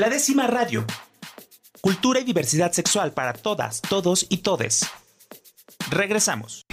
[0.00, 0.86] La décima radio.
[1.82, 4.90] Cultura y diversidad sexual para todas, todos y todes.
[5.90, 6.64] Regresamos.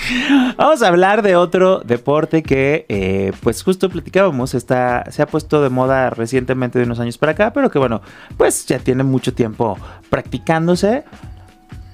[0.56, 5.62] Vamos a hablar de otro deporte que, eh, pues justo platicábamos, está, se ha puesto
[5.62, 8.02] de moda recientemente de unos años para acá, pero que bueno,
[8.38, 9.78] pues ya tiene mucho tiempo
[10.10, 11.04] practicándose.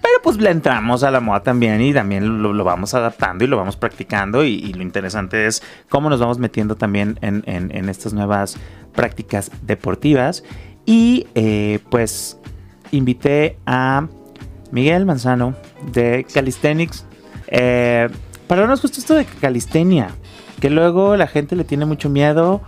[0.04, 3.58] Pero pues le entramos a la moda también y también lo, vamos adaptando y lo
[3.58, 8.58] vamos practicando y, lo interesante es cómo nos vamos metiendo también en, estas nuevas
[8.94, 10.44] prácticas deportivas.
[10.86, 12.38] Y eh, pues
[12.92, 14.08] invité a
[14.72, 15.56] Miguel Manzano
[15.92, 17.06] de Calisthenics.
[17.48, 18.10] Eh,
[18.48, 20.10] para hablarnos justo esto de calistenia,
[20.60, 22.62] que luego la gente le tiene mucho miedo,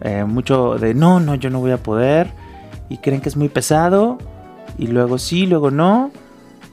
[0.00, 2.30] eh, mucho de no, no, yo no voy a poder,
[2.88, 4.18] y creen que es muy pesado,
[4.78, 6.10] y luego sí, luego no.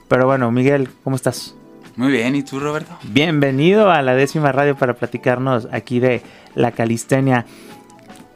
[0.07, 1.55] Pero bueno, Miguel, ¿cómo estás?
[1.95, 2.97] Muy bien, ¿y tú, Roberto?
[3.03, 6.21] Bienvenido a la décima radio para platicarnos aquí de
[6.55, 7.45] la calistenia.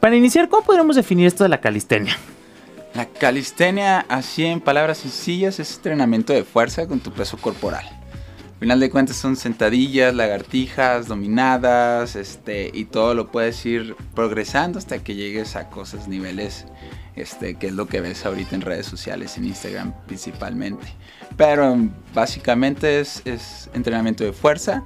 [0.00, 2.14] Para iniciar, ¿cómo podríamos definir esto de la calistenia?
[2.94, 7.84] La calistenia, así en palabras sencillas, es entrenamiento de fuerza con tu peso corporal.
[7.84, 14.78] Al final de cuentas son sentadillas, lagartijas, dominadas, este, y todo lo puedes ir progresando
[14.78, 16.66] hasta que llegues a cosas, niveles,
[17.16, 20.86] este, que es lo que ves ahorita en redes sociales, en Instagram principalmente.
[21.36, 21.76] Pero
[22.14, 24.84] básicamente es, es entrenamiento de fuerza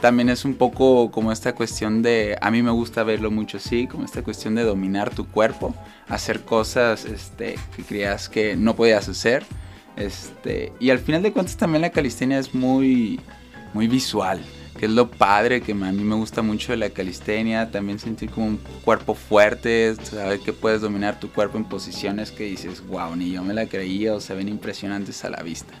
[0.00, 3.86] también es un poco como esta cuestión de, a mí me gusta verlo mucho así,
[3.86, 5.74] como esta cuestión de dominar tu cuerpo,
[6.08, 9.44] hacer cosas este, que creías que no podías hacer.
[9.96, 13.18] Este, y al final de cuentas también la calistenia es muy,
[13.74, 14.40] muy visual,
[14.78, 18.46] que es lo padre que a mí me gusta mucho la calistenia, también sentir como
[18.46, 23.32] un cuerpo fuerte, saber que puedes dominar tu cuerpo en posiciones que dices, wow, ni
[23.32, 25.74] yo me la creía o se ven impresionantes a la vista.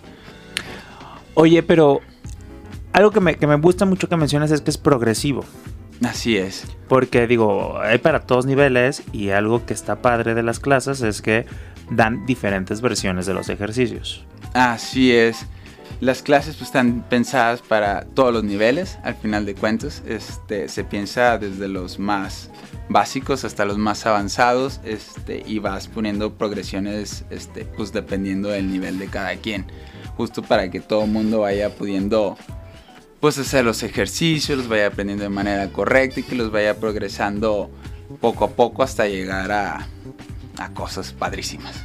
[1.34, 2.00] Oye, pero
[2.92, 5.44] algo que me, gusta mucho que mencionas es que es progresivo.
[6.02, 6.64] Así es.
[6.88, 11.22] Porque digo, hay para todos niveles y algo que está padre de las clases es
[11.22, 11.46] que
[11.90, 14.24] dan diferentes versiones de los ejercicios.
[14.54, 15.46] Así es.
[16.00, 20.02] Las clases pues, están pensadas para todos los niveles, al final de cuentas.
[20.06, 22.50] Este, se piensa desde los más
[22.88, 28.98] básicos hasta los más avanzados este, y vas poniendo progresiones este, pues, dependiendo del nivel
[29.00, 29.66] de cada quien.
[30.16, 32.36] Justo para que todo el mundo vaya pudiendo
[33.20, 37.70] pues hacer los ejercicios, los vaya aprendiendo de manera correcta y que los vaya progresando
[38.20, 39.86] poco a poco hasta llegar a,
[40.58, 41.84] a cosas padrísimas.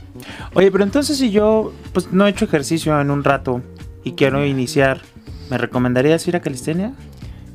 [0.54, 3.62] Oye, pero entonces si yo pues no he hecho ejercicio en un rato
[4.04, 5.02] y quiero iniciar,
[5.50, 6.94] ¿me recomendarías ir a calistenia?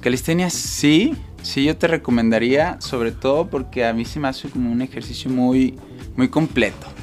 [0.01, 4.71] Calistenia sí, sí yo te recomendaría, sobre todo porque a mí se me hace como
[4.71, 5.79] un ejercicio muy,
[6.17, 6.98] muy completo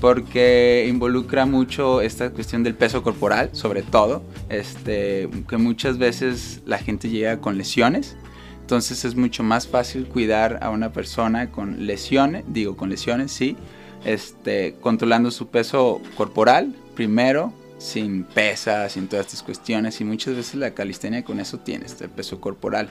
[0.00, 6.78] porque involucra mucho esta cuestión del peso corporal, sobre todo, este, que muchas veces la
[6.78, 8.16] gente llega con lesiones,
[8.60, 13.56] entonces es mucho más fácil cuidar a una persona con lesiones, digo con lesiones, sí,
[14.04, 20.56] este, controlando su peso corporal primero, sin pesas, sin todas estas cuestiones, y muchas veces
[20.56, 22.88] la calistenia con eso tiene, este peso corporal.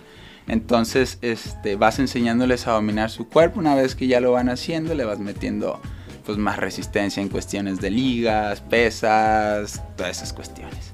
[0.48, 4.96] Entonces, este, vas enseñándoles a dominar su cuerpo, una vez que ya lo van haciendo,
[4.96, 5.82] le vas metiendo
[6.28, 10.92] pues más resistencia en cuestiones de ligas, pesas, todas esas cuestiones.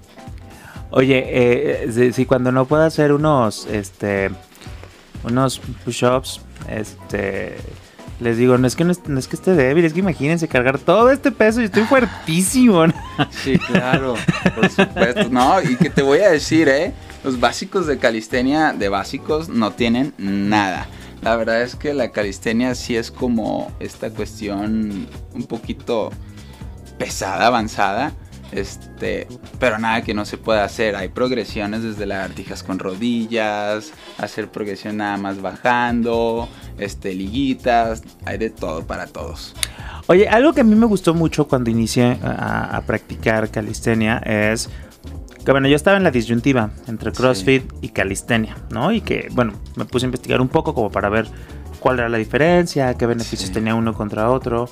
[0.92, 4.30] Oye, eh, si, cuando no puedo hacer unos, este,
[5.24, 6.40] unos push-ups,
[6.70, 7.58] este,
[8.20, 11.10] les digo, no es que no es, que esté débil, es que imagínense cargar todo
[11.10, 12.86] este peso y estoy fuertísimo.
[13.32, 14.14] Sí, claro,
[14.56, 15.30] por supuesto.
[15.30, 19.72] No, y que te voy a decir, eh, los básicos de calistenia, de básicos, no
[19.72, 20.88] tienen nada.
[21.24, 26.12] La verdad es que la calistenia sí es como esta cuestión un poquito
[26.98, 28.12] pesada, avanzada.
[28.52, 30.96] Este, pero nada que no se pueda hacer.
[30.98, 36.48] Hay progresiones desde lagartijas con rodillas, hacer progresión nada más bajando,
[36.78, 39.56] este, liguitas, hay de todo para todos.
[40.08, 44.70] Oye, algo que a mí me gustó mucho cuando inicié a, a practicar calistenia es
[45.44, 48.92] que bueno, yo estaba en la disyuntiva entre CrossFit y calistenia, ¿no?
[48.92, 51.28] Y que, bueno, me puse a investigar un poco como para ver
[51.80, 54.70] cuál era la diferencia, qué beneficios tenía uno contra otro.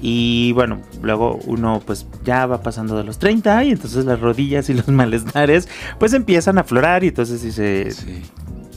[0.00, 4.68] Y bueno, luego uno pues ya va pasando de los 30 y entonces las rodillas
[4.68, 5.68] y los malestares
[5.98, 7.88] pues empiezan a aflorar y entonces dice,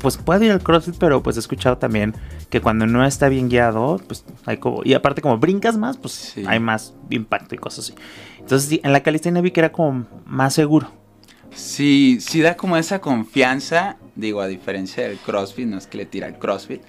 [0.02, 2.14] pues puede ir al CrossFit, pero pues he escuchado también
[2.50, 6.36] que cuando no está bien guiado, pues hay como, y aparte como brincas más, pues
[6.46, 7.96] hay más impacto y cosas así.
[8.40, 11.05] Entonces en la calistenia vi que era como más seguro.
[11.56, 16.06] Sí, sí da como esa confianza, digo, a diferencia del CrossFit, no es que le
[16.06, 16.82] tira el CrossFit,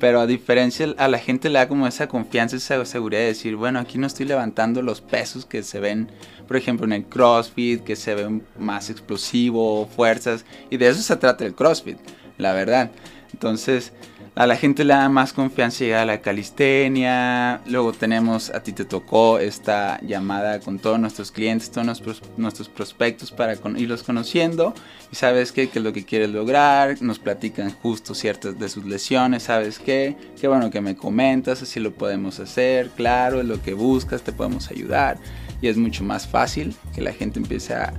[0.00, 3.56] pero a diferencia a la gente le da como esa confianza, esa seguridad de decir,
[3.56, 6.10] bueno, aquí no estoy levantando los pesos que se ven,
[6.48, 11.16] por ejemplo, en el CrossFit, que se ven más explosivo, fuerzas, y de eso se
[11.16, 11.98] trata el CrossFit,
[12.38, 12.90] la verdad.
[13.34, 13.92] Entonces,
[14.36, 17.62] a la gente le da más confianza llegar a la calistenia.
[17.64, 22.68] Luego tenemos, a ti te tocó esta llamada con todos nuestros clientes, todos nuestros, nuestros
[22.68, 24.74] prospectos para irlos conociendo.
[25.10, 27.00] Y sabes qué, qué es lo que quieres lograr.
[27.00, 29.44] Nos platican justo ciertas de sus lesiones.
[29.44, 30.14] ¿Sabes qué?
[30.38, 32.90] Qué bueno que me comentas, así lo podemos hacer.
[32.90, 35.16] Claro, es lo que buscas, te podemos ayudar.
[35.62, 37.94] Y es mucho más fácil que la gente empiece a,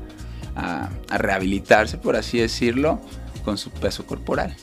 [0.56, 3.02] a rehabilitarse, por así decirlo,
[3.44, 4.56] con su peso corporal.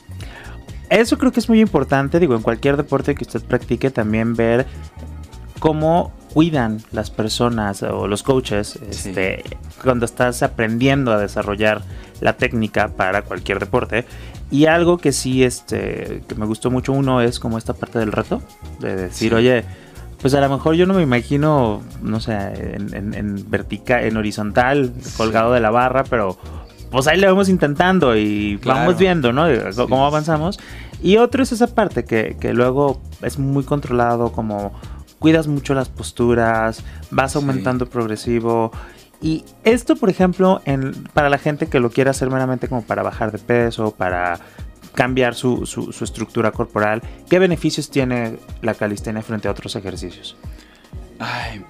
[0.89, 4.65] Eso creo que es muy importante, digo, en cualquier deporte que usted practique también ver
[5.59, 9.41] cómo cuidan las personas o los coaches este,
[9.81, 11.81] cuando estás aprendiendo a desarrollar
[12.19, 14.05] la técnica para cualquier deporte.
[14.51, 18.11] Y algo que sí este, que me gustó mucho uno es como esta parte del
[18.11, 18.41] reto,
[18.79, 19.63] de decir, oye,
[20.21, 25.53] pues a lo mejor yo no me imagino, no sé, en, vertical, en horizontal, colgado
[25.53, 26.37] de la barra, pero
[26.95, 29.47] pues ahí le vamos intentando y vamos viendo, ¿no?
[29.75, 30.59] Cómo avanzamos.
[31.03, 34.71] Y otro es esa parte que, luego es muy controlado, como
[35.19, 38.71] cuidas mucho las posturas, vas aumentando progresivo.
[39.21, 43.03] Y esto, por ejemplo, en, para la gente que lo quiera hacer meramente como para
[43.03, 44.39] bajar de peso, para
[44.93, 50.37] cambiar su, su, su, estructura corporal, ¿qué beneficios tiene la calistenia frente a otros ejercicios?
[51.19, 51.65] Ay,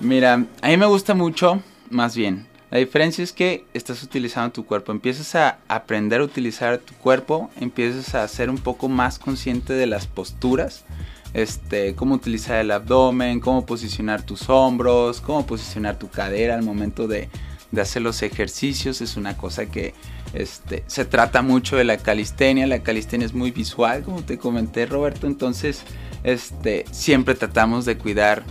[0.00, 1.60] mira, a mí me gusta mucho,
[1.90, 6.78] más bien, la diferencia es que estás utilizando tu cuerpo, empiezas a aprender a utilizar
[6.78, 10.84] tu cuerpo, empiezas a ser un poco más consciente de las posturas,
[11.34, 17.06] este, cómo utilizar el abdomen, cómo posicionar tus hombros, cómo posicionar tu cadera al momento
[17.06, 17.28] de,
[17.80, 19.00] hacer los ejercicios.
[19.00, 19.94] Es una cosa que
[20.34, 22.66] este, se trata mucho de la calistenia.
[22.66, 25.26] La calistenia es muy visual, como te comenté Roberto.
[25.26, 25.82] Entonces,
[26.24, 28.42] este, siempre tratamos de cuidar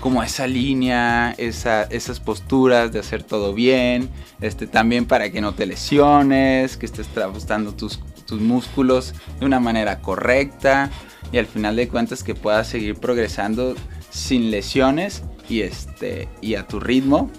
[0.00, 4.10] como esa línea, esas posturas de hacer todo bien,
[4.40, 9.60] este, también para que no te lesiones, que estés trabajando tus, tus músculos de una
[9.60, 10.90] manera correcta
[11.32, 13.74] y al final de cuentas que puedas seguir progresando
[14.10, 17.30] sin lesiones y, este, y a tu ritmo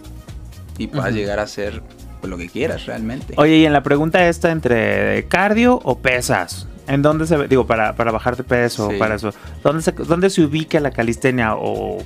[0.77, 1.83] y puedas llegar a hacer
[2.21, 3.33] pues, lo que quieras realmente.
[3.37, 7.47] Oye, y en la pregunta esta entre cardio o pesas, ¿En dónde se?
[7.47, 9.31] Digo, para, para bajar de peso, para eso.
[9.63, 11.99] ¿Dónde se, ¿Dónde se ubica la calistenia o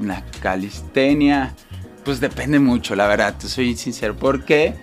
[0.00, 1.54] la calistenia,
[2.04, 4.74] pues depende mucho, la verdad, te soy sincero, porque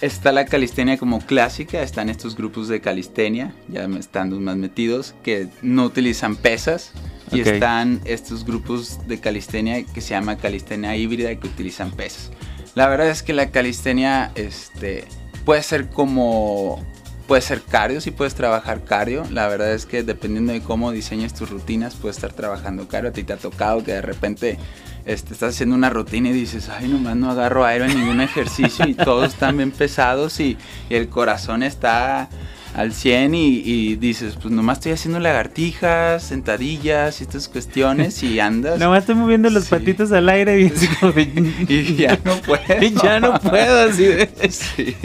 [0.00, 5.48] está la calistenia como clásica, están estos grupos de calistenia, ya están más metidos, que
[5.62, 6.92] no utilizan pesas,
[7.32, 12.32] y están estos grupos de calistenia que se llama calistenia híbrida que utilizan pesas.
[12.74, 15.04] La verdad es que la calistenia este,
[15.44, 16.84] puede ser como
[17.26, 19.22] puede ser cardio, si puedes trabajar cardio.
[19.30, 23.10] La verdad es que dependiendo de cómo diseñes tus rutinas, puedes estar trabajando cardio.
[23.10, 24.58] A ti te ha tocado que de repente
[25.04, 28.84] este, estás haciendo una rutina y dices, ay, nomás no agarro aire en ningún ejercicio
[28.84, 30.58] y todos están bien pesados y
[30.88, 32.28] el corazón está
[32.74, 38.78] al 100 y, dices, pues nomás estoy haciendo lagartijas, sentadillas y estas cuestiones y andas.
[38.78, 40.72] nomás estoy moviendo los patitos al aire y,
[41.68, 42.62] y ya no puedo.
[42.80, 44.06] y ya no puedo, así
[44.48, 44.96] Sí.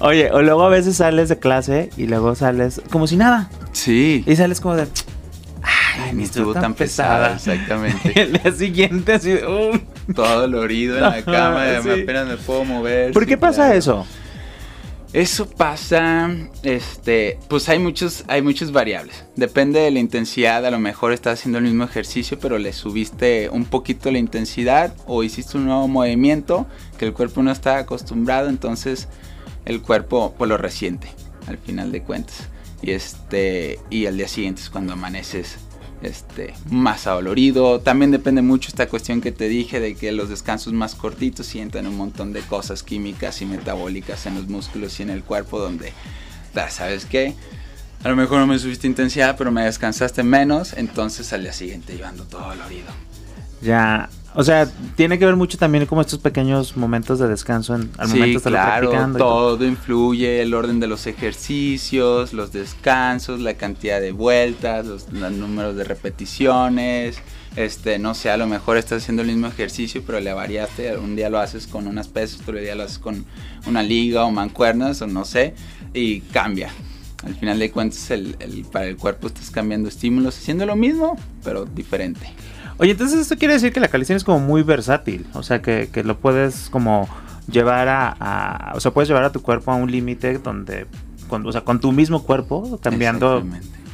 [0.00, 3.50] Oye, o luego a veces sales de clase y luego sales como si nada.
[3.72, 4.24] Sí.
[4.26, 4.86] Y sales como de...
[5.62, 7.34] Ay, ni estuvo tan, pesada.
[7.34, 8.20] Exactamente.
[8.20, 9.38] el día siguiente así...
[10.14, 13.12] Todo dolorido en la cama, apenas me puedo mover.
[13.12, 14.06] ¿Por qué pasa eso?
[15.14, 16.28] Eso pasa,
[16.64, 19.24] este, pues hay muchos, hay muchas variables.
[19.36, 23.48] Depende de la intensidad, a lo mejor estás haciendo el mismo ejercicio, pero le subiste
[23.48, 26.66] un poquito la intensidad o hiciste un nuevo movimiento
[26.98, 29.06] que el cuerpo no está acostumbrado, entonces
[29.66, 31.06] el cuerpo pues lo resiente
[31.46, 32.48] al final de cuentas.
[32.82, 35.58] Y este, y al día siguiente es cuando amaneces
[36.04, 37.80] este, más adolorido.
[37.80, 41.86] También depende mucho esta cuestión que te dije de que los descansos más cortitos sientan
[41.86, 45.92] un montón de cosas químicas y metabólicas en los músculos y en el cuerpo donde,
[46.68, 47.34] ¿sabes qué?
[48.02, 51.96] A lo mejor no me subiste intensidad, pero me descansaste menos, entonces al día siguiente
[51.96, 52.88] yo ando todo dolorido.
[53.62, 57.90] Ya, o sea, tiene que ver mucho también como estos pequeños momentos de descanso en,
[57.98, 59.18] al momento de estar claro, practicando.
[59.18, 65.76] Todo influye, el orden de los ejercicios, los descansos, la cantidad de vueltas, los, números
[65.76, 67.18] de repeticiones.
[67.54, 70.96] Este, no sé, a lo mejor estás haciendo el mismo ejercicio, pero le variaste.
[70.96, 73.24] Un día lo haces con unas pesas, otro día lo haces con
[73.66, 75.54] una liga o mancuernas, o no sé,
[75.92, 76.70] y cambia.
[77.24, 78.36] Al final de cuentas, el,
[78.72, 82.28] para el cuerpo estás cambiando estímulos, haciendo lo mismo, pero diferente.
[82.78, 85.88] Oye, entonces esto quiere decir que la calistenia es como muy versátil, o sea, que,
[86.04, 87.08] lo puedes como
[87.50, 90.86] llevar a, o sea, puedes llevar a tu cuerpo a un límite donde,
[91.28, 93.44] con, o sea, con tu mismo cuerpo, cambiando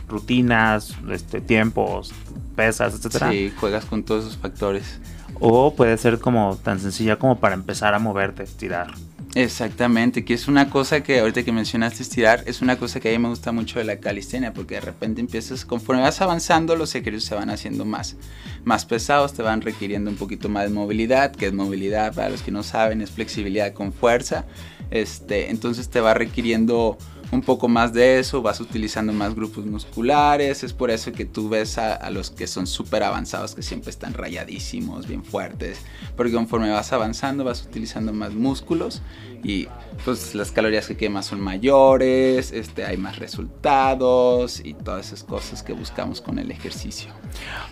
[0.08, 2.12] rutinas, este, tiempos,
[2.56, 3.30] pesas, etcétera.
[3.30, 5.00] Sí, juegas con todos esos factores.
[5.38, 8.92] O puede ser como tan sencilla como para empezar a moverte, estirar.
[9.36, 13.12] Exactamente, que es una cosa que ahorita que mencionaste estirar, es una cosa que a
[13.12, 16.96] mí me gusta mucho de la calistenia, porque de repente empiezas, conforme vas avanzando, los
[16.96, 18.16] ejercicios se van haciendo más,
[18.64, 22.42] más pesados, te van requiriendo un poquito más de movilidad, que es movilidad, para los
[22.42, 24.46] que no saben, es flexibilidad con fuerza,
[24.90, 26.98] este, entonces te va requiriendo
[27.32, 31.48] un poco más de eso, vas utilizando más grupos musculares, es por eso que tú
[31.48, 35.78] ves a, los que son súper avanzados, que siempre están rayadísimos, bien fuertes,
[36.16, 39.02] porque conforme vas avanzando vas utilizando más músculos
[39.42, 39.68] y
[40.04, 45.62] pues las calorías que quemas son mayores, este, hay más resultados y todas esas cosas
[45.62, 47.10] que buscamos con el ejercicio.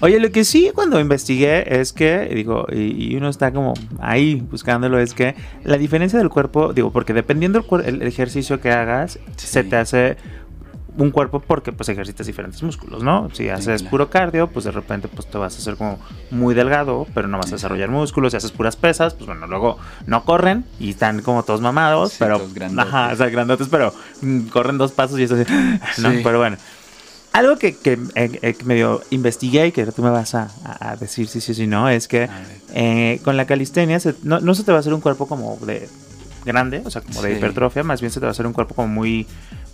[0.01, 4.99] Oye, lo que sí cuando investigué es que, digo, y, uno está como ahí buscándolo,
[4.99, 5.35] es que
[5.65, 10.17] la diferencia del cuerpo, digo, porque dependiendo el, ejercicio que hagas, se te hace
[10.99, 13.31] un cuerpo porque pues ejercitas diferentes músculos, ¿no?
[13.33, 15.99] Si haces puro cardio, pues de repente pues te vas a hacer como
[16.31, 18.33] muy delgado, pero no vas a desarrollar músculos.
[18.33, 22.45] Si haces puras pesas, pues bueno, luego no corren y están como todos mamados, pero
[22.77, 25.51] ajá, o sea, grandotes, pero mm, corren dos pasos y eso así,
[26.03, 26.11] ¿no?
[26.23, 26.57] Pero bueno.
[27.31, 30.49] Algo que, que, eh, eh, medio investigué y que tú me vas a,
[30.99, 32.29] decir si sí, sí, sí, no, es que
[32.75, 35.89] eh, con la calistenia no, no se te va a hacer un cuerpo como de
[36.49, 38.75] grande, o sea, como de hipertrofia, más bien se te va a hacer un cuerpo
[38.75, 39.27] como muy,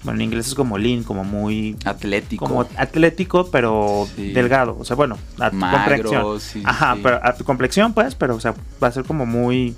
[0.03, 1.77] bueno, en inglés es como lean, como muy...
[1.85, 2.47] Atlético.
[2.47, 6.67] Como atlético, pero delgado, o sea, bueno, a tu complexión.
[6.67, 9.75] Ajá, pero a tu complexión, pues, pero, o sea, va a ser como muy...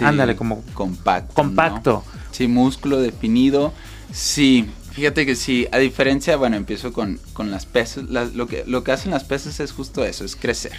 [0.00, 0.62] ándale, como...
[0.74, 1.34] Compacto.
[1.34, 2.04] Compacto.
[2.32, 3.72] Sí, músculo definido.
[4.12, 8.04] Sí, Fíjate que sí, a diferencia, bueno, empiezo con, con las pesas.
[8.04, 10.74] lo, que, lo que hacen las pesas es justo eso, es crecer.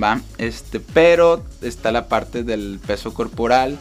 [0.00, 0.20] ¿Va?
[0.38, 3.78] Este, pero está la parte del peso corporal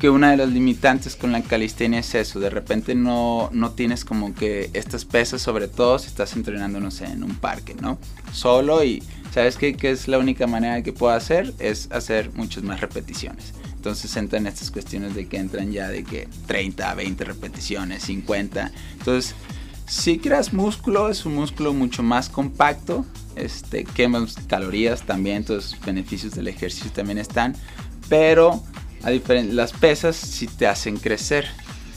[0.00, 4.04] que una de las limitantes con la calistenia es eso, de repente no, no tienes
[4.04, 7.98] como que estas pesas, sobre todo si estás entrenando, no sé, en un parque, ¿no?
[8.32, 9.02] Solo y
[9.32, 11.52] ¿sabes qué, qué es la única manera que puedo hacer?
[11.58, 13.52] Es hacer muchas más repeticiones.
[13.76, 18.72] Entonces entran estas cuestiones de que entran ya de que 30, 20 repeticiones, 50.
[18.98, 19.34] Entonces,
[19.86, 23.04] si creas músculo, es un músculo mucho más compacto,
[23.36, 27.54] este, quemas calorías también, entonces beneficios del ejercicio también están,
[28.08, 28.62] pero
[29.02, 31.46] a las pesas si te hacen crecer.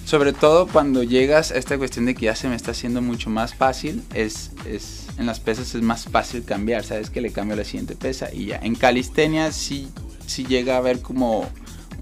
[0.05, 3.29] Sobre todo cuando llegas a esta cuestión de que ya se me está haciendo mucho
[3.29, 7.55] más fácil, es, es en las pesas es más fácil cambiar, sabes que le cambio
[7.55, 8.57] la siguiente pesa y ya.
[8.57, 9.87] En calistenia sí,
[10.25, 11.49] sí llega a haber como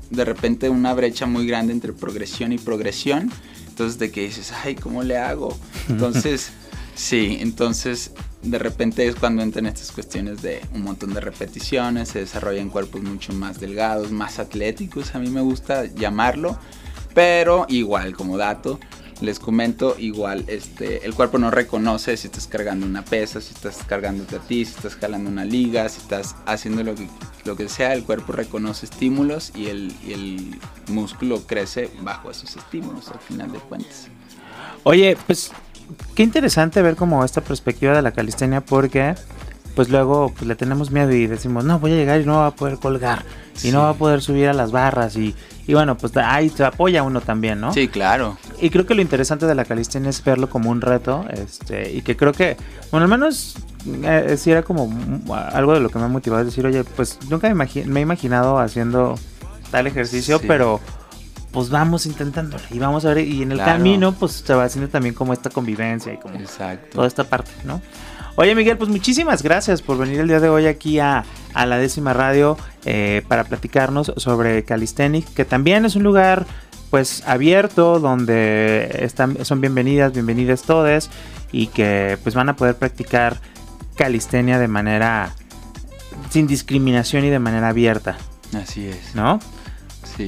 [0.10, 3.32] de repente una brecha muy grande entre progresión y progresión.
[3.68, 5.58] Entonces de que dices, ay, ¿cómo le hago?
[5.90, 6.52] Entonces,
[6.96, 8.12] sí, entonces
[8.44, 13.02] de repente es cuando entran estas cuestiones de un montón de repeticiones, se desarrollan cuerpos
[13.02, 16.58] mucho más delgados, más atléticos, a mí me gusta llamarlo,
[17.14, 18.80] pero igual como dato,
[19.22, 23.78] les comento, igual este, el cuerpo no reconoce si estás cargando una pesa, si estás
[23.88, 27.08] cargándote a ti, si estás jalando una liga, si estás haciendo lo que,
[27.46, 32.56] lo que sea, el cuerpo reconoce estímulos y el, y el músculo crece bajo esos
[32.56, 34.08] estímulos al final de cuentas.
[34.84, 35.52] Oye, pues
[36.16, 39.16] qué interesante ver como esta perspectiva de la calistenia porque
[39.76, 42.48] pues luego pues, le tenemos miedo y decimos, no, voy a llegar y no va
[42.48, 43.24] a poder colgar
[43.64, 45.36] y no va a poder subir a las barras y,
[45.68, 47.74] y bueno, pues ahí se apoya uno también, ¿no?
[47.74, 48.38] Sí, claro.
[48.60, 52.02] Y creo que lo interesante de la calistenia es verlo como un reto este, y
[52.02, 52.58] que creo que,
[52.92, 53.56] bueno, al menos
[54.04, 54.90] eh, si era como
[55.54, 58.04] algo de lo que me ha motivado a decir, oye, pues nunca me, me he
[58.04, 59.18] imaginado haciendo
[59.72, 60.82] tal ejercicio, pero
[61.52, 64.90] pues vamos intentándolo y vamos a ver, y en el camino pues se va haciendo
[64.90, 66.36] también como esta convivencia y como
[66.94, 67.82] toda esta parte, ¿no?
[68.36, 72.14] Oye Miguel, pues muchísimas gracias por venir el día de hoy aquí a, la décima
[72.14, 76.46] radio eh, para platicarnos sobre Calisthenic, que también es un lugar
[76.90, 81.10] pues abierto donde están, son bienvenidas, bienvenidas todas
[81.52, 83.38] y que pues van a poder practicar
[83.96, 85.34] calistenia de manera
[86.30, 88.18] sin discriminación y de manera abierta.
[88.54, 89.16] Así es.
[89.16, 89.40] ¿No?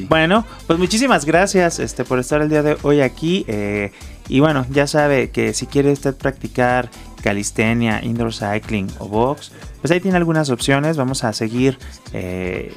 [0.08, 3.46] Bueno, pues muchísimas gracias este, por estar el día de hoy aquí.
[3.48, 3.92] Eh,
[4.28, 6.90] y bueno, ya sabe que si quiere usted practicar
[7.22, 10.98] calistenia, indoor cycling o box, pues ahí tiene algunas opciones.
[10.98, 11.78] Vamos a seguir
[12.14, 12.74] eh,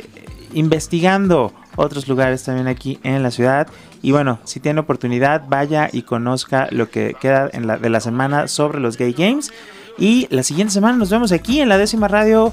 [0.52, 3.68] investigando otros lugares también aquí en la ciudad.
[4.02, 8.80] Y bueno, si tiene oportunidad, vaya y conozca lo que queda de la semana sobre
[8.80, 9.52] los Gay Games.
[9.98, 12.52] Y la siguiente semana nos vemos aquí en la décima radio.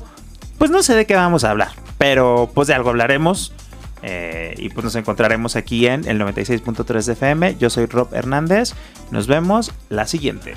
[0.58, 3.54] Pues no sé de qué vamos a hablar, pero pues de algo hablaremos.
[4.04, 7.56] Eh, y pues nos encontraremos aquí en el 96.3 de FM.
[7.58, 8.74] Yo soy Rob Hernández.
[9.12, 10.54] Nos vemos la siguiente.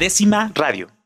[0.00, 0.99] Décima radio.